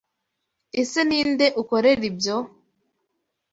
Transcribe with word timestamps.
Ese 0.81 0.99
Ninde 1.09 1.47
ukorera 1.61 2.03
ibyo? 2.09 2.37